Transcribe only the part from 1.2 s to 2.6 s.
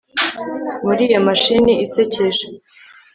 mashini isekeje